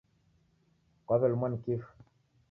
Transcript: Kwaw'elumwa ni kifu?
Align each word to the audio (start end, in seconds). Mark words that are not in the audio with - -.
Kwaw'elumwa 1.05 1.47
ni 1.49 1.57
kifu? 1.63 1.91